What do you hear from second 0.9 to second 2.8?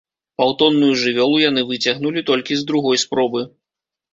жывёлу яны выцягнулі толькі з